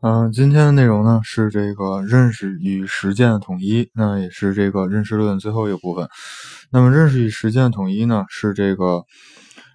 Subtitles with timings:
[0.00, 6.08] 嗯，今天的内容呢是这个认识与实践的统一，那也是这个认识论最后一个部分。
[6.70, 9.02] 那么认识与实践的统一呢是这个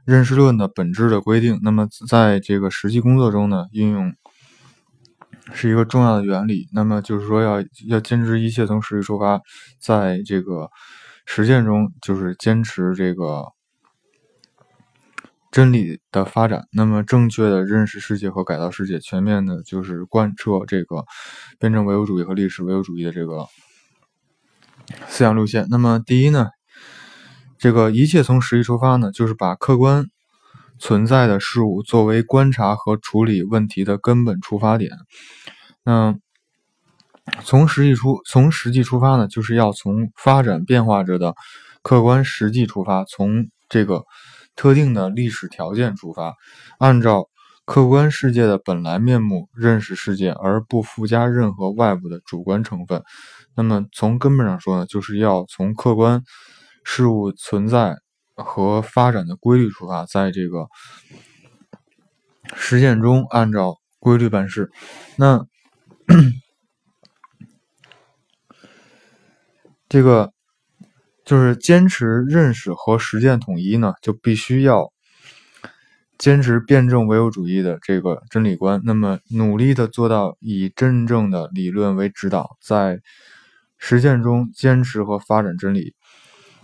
[0.05, 1.59] 认识论的本质的规定。
[1.61, 4.13] 那么在这个实际工作中呢，运用
[5.51, 6.69] 是一个重要的原理。
[6.71, 9.41] 那么就是说要要坚持一切从实际出发，
[9.81, 10.69] 在这个
[11.25, 13.43] 实践中就是坚持这个。
[15.53, 21.05] 真理的发展，那么正确的认识世界和改造世界，全面的就是贯彻这个
[21.59, 23.45] 辩证唯物主义和历史唯物主义的这个
[25.07, 25.67] 思想路线。
[25.69, 26.49] 那么第一呢，
[27.59, 30.07] 这个一切从实际出发呢，就是把客观
[30.79, 34.89] 存在的事物作为观察和处理问题的根本出发点。
[35.83, 36.15] 那
[37.43, 41.35] 从实际出从实际出发呢，就是要从发展变化着的
[41.83, 44.03] 客观实际出发，从这个。
[44.55, 46.33] 特定的历史条件出发，
[46.79, 47.29] 按照
[47.65, 53.01] 客观世界的本来面目认识世界，而不附加任何外部的主观成分。
[53.55, 56.23] 那么从根本上说呢，就是要从客观
[56.83, 57.95] 事物存在
[58.35, 60.67] 和发展的规律出发，在这个
[62.55, 64.69] 实践中按照规律办事。
[65.17, 65.45] 那
[69.87, 70.32] 这个。
[71.25, 74.91] 就是坚持认识和实践统一呢，就必须要
[76.17, 78.81] 坚持辩证唯物主义的这个真理观。
[78.83, 82.99] 那么，努力的做到以真正的理论为指导，在
[83.77, 85.95] 实践中坚持和发展真理。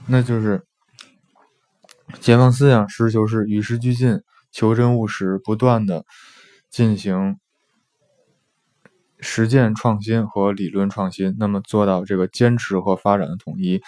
[0.07, 0.63] 那就是
[2.19, 6.03] 解放思想，实事求是，与时俱进，求真务实，不断的
[6.69, 7.37] 进行
[9.19, 11.35] 实践创新和理论创新。
[11.39, 13.81] 那么，做到这个坚持和发展的统一。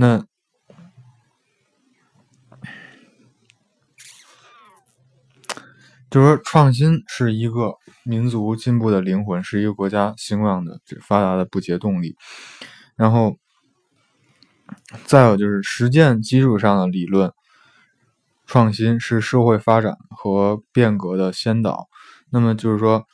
[0.00, 0.24] 那
[6.08, 12.16] 就是说，创新是一个民族进步的灵魂，是一个国家兴旺的、发达的不竭动力。
[12.96, 13.36] 然后，
[15.04, 17.30] 再有就是实践基础上的理论
[18.46, 21.90] 创新是社会发展和变革的先导。
[22.30, 23.04] 那么就是说。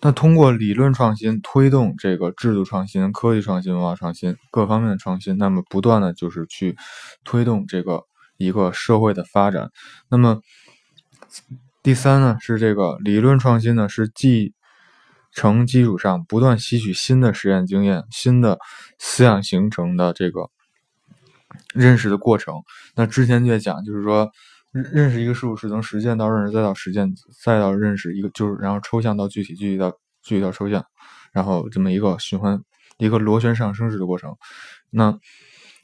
[0.00, 6.76] 那通过理论创新推动这个制度创新、科技创新、文化创新各方面的创新，那么不断的就是去
[7.24, 8.04] 推动这个
[8.36, 9.70] 一个社会的发展。
[10.08, 10.40] 那么
[11.82, 14.54] 第三呢，是这个理论创新呢，是继
[15.32, 18.58] 承基础上不断吸取新的实验经验、新的
[18.98, 20.48] 思想形成的这个
[21.74, 22.54] 认识的过程。
[22.94, 24.30] 那之前就讲，就是说。
[24.70, 29.90] 认认识一个事物是从实践到认识，再到实践，再到认识一个，就是然后抽象到具体，具体到
[30.22, 30.84] 具体到抽象，
[31.32, 32.62] 然后这么一个循环，
[32.98, 34.36] 一个螺旋上升式的过程。
[34.90, 35.18] 那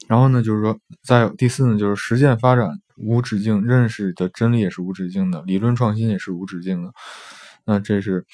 [0.07, 6.93] 然后呢，就是说，再有第四呢，就是实践发展无止境，认识的真理也是无止境的，理论创新也是无止境的。
[7.65, 8.25] 那这是，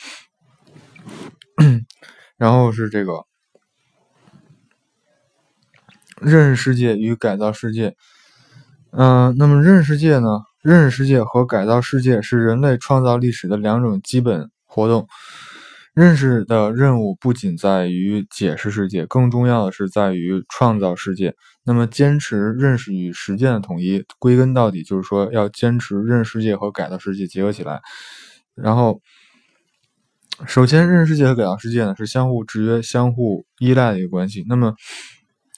[2.35, 3.25] 然后是这个
[6.19, 7.95] 认识世界与改造世界。
[8.91, 10.27] 嗯，那么认识世界呢？
[10.61, 15.07] 认识世界和改造世界是人类创造历史的两种基本活动。
[15.93, 21.35] 认识的任务不仅在于解释世界，更重要的是在于创造世界。
[21.63, 27.81] 那么，坚持认识与实践的统一，归根到底就是说要坚持认识世界和改造世界结合起来。
[28.55, 29.01] 然后，
[30.47, 34.45] 首先，认识世界和改造世界呢是相互制约、相互依赖的一个关系。
[34.47, 34.73] 那么，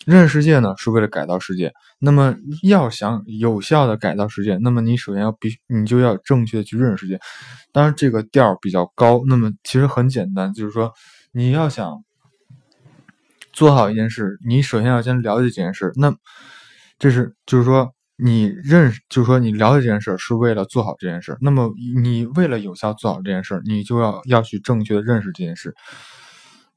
[0.05, 1.71] 认识世界呢，是为了改造世界。
[2.05, 7.17] 那么，要想有效的改造世界，那么你首先要必，你就要正确的去认识世界。
[7.71, 9.21] 当然，这个调比较高。
[9.25, 10.91] 那么，其实很简单，就是说，
[11.31, 12.03] 你要想
[13.53, 15.93] 做好一件事，你首先要先了解这件事。
[15.95, 16.13] 那
[16.99, 21.37] 这是就是说，你认识，就是说，你了解这件事是为了做好这件事。
[21.39, 25.73] 那么，你为了有效做好这件事，你就要要去正确的认识这件事。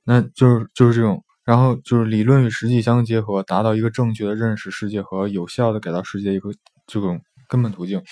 [0.05, 1.25] 那就是就是这种。
[1.47, 6.51] 然后就是理论与实际相结合，达到一个正确的认识世界和有效的改造世界一个
[6.89, 8.03] 这种根本途径。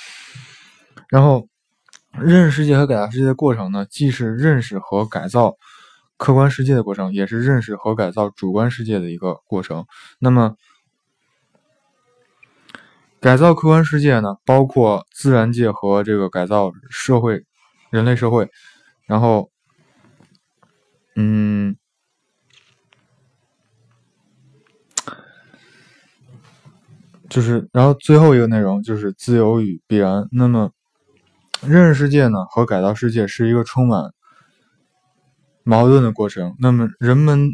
[1.09, 1.49] 然后，
[2.12, 5.57] 认识世界和改造世界的过程呢，既是认识和改造
[6.16, 9.84] 客观世界的过程，也是认识和改造主观世界的一个过程。
[10.21, 10.57] 那么，
[13.21, 17.45] 改造客观世界呢，包括自然界和这个改造社会、
[17.91, 18.48] 人类社会。
[19.07, 19.51] 然后，
[21.16, 21.77] 嗯。
[27.34, 30.28] 就是，然后最后一个内容就是自由与必然。
[30.31, 30.71] 那么，
[31.66, 34.13] 认识世界呢和改造世界是一个充满
[35.65, 36.54] 矛盾的过程。
[36.60, 37.51] 那么，人们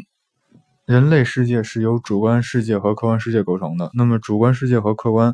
[0.85, 3.89] 人类世界是由主观世界和客观世界构成的。
[3.95, 5.33] 那么，主观世界和客观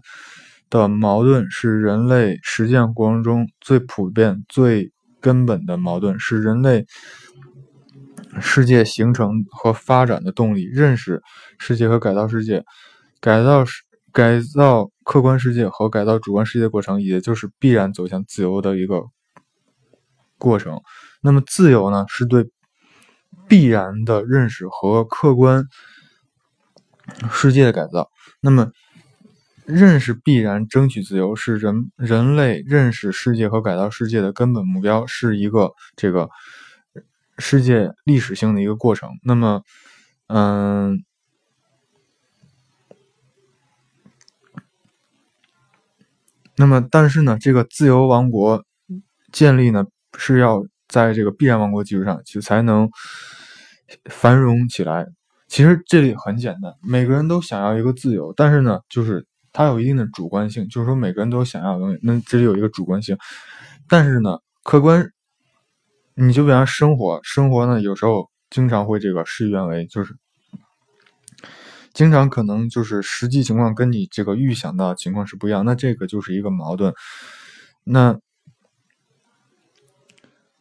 [0.70, 6.86] 的矛盾是人类实践过程中最普遍、最根本的矛盾，是人类
[8.40, 11.22] 世界形成和发展的动力，认识
[11.60, 12.64] 世界和改造世界，
[13.20, 13.66] 改造
[14.12, 19.04] 改造客观世界和改造主观世界的过程，也就是必然走向自由的一个
[20.38, 20.82] 过程。
[21.22, 22.50] 那么，自由呢，是对
[23.48, 25.66] 必然的认识和客观
[27.32, 28.10] 世界的改造。
[28.42, 28.72] 那么，
[29.66, 36.30] 认识必然，争取自由，是人人类认识世界和改造世界的根本目标，是一个这个。
[37.40, 39.12] 世界历史性的一个过程。
[39.24, 39.62] 那么，
[40.26, 41.04] 嗯，
[46.58, 48.64] 那么但是呢，这个自由王国
[49.32, 49.86] 建立呢，
[50.18, 52.90] 是要在这个必然王国基础上，就才能
[54.10, 55.06] 繁荣起来。
[55.48, 63.18] 其实这里很简单，每个人都想要一个自由，但是呢，就是它有一定的主观性，就是说每个人都想要的东西，那这里有一个主观性，
[63.88, 65.10] 但是呢，客观。
[66.20, 70.16] 你就比方生活，生活呢，有时候经常会这个事与愿违，就是
[71.98, 76.94] 经常可能就是实际情况跟你这个预想到情况是不一样，那这个就是一个矛盾。
[77.84, 78.20] 那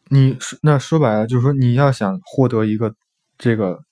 [0.09, 2.95] 你那说白了就是说，你要想获得一个
[3.37, 3.83] 这个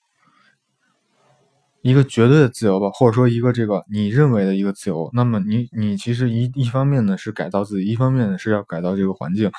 [1.84, 9.52] 一个绝对的自由吧，或者说一个这个你认为的一个自由，那么你你其实一一方面呢是改造自己，一方面呢是要改造这个环境。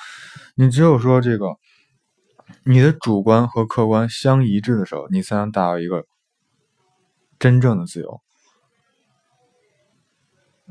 [0.57, 1.55] 你只有说这个。
[2.63, 6.05] 你的主观和客观相一致的时候，你才能达到一个
[7.39, 8.21] 真正的自由。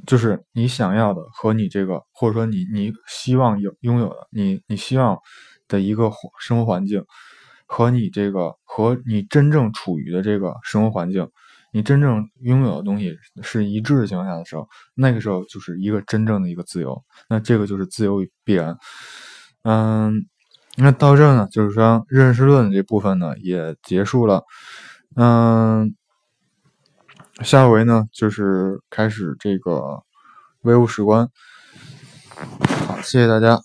[0.05, 5.17] 就是你想要的和你这个，或者说你你希望有拥有的，你你希望
[5.67, 7.03] 的一个生活环境，
[7.65, 11.27] 和你这个和你真正处于的这个生活环境，
[11.71, 17.01] 你真正拥有的东西是一致的情况下的时候，那个时候就是一个真正的一个自由。
[17.29, 18.77] 那这个就是自由与必然。
[19.63, 20.25] 嗯。
[20.77, 24.43] 那到这呢，就是说认识论这部分呢也结束了，
[25.15, 25.95] 嗯，
[27.41, 30.03] 下回呢就是开始这个
[30.61, 31.29] 唯物史观，
[32.87, 33.61] 好，谢谢大家。